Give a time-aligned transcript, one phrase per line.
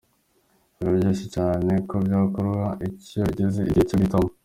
[0.77, 2.49] Biroroshye cyane ko byakugora
[3.07, 4.29] iyo bigeze igihe cyo guhitamo.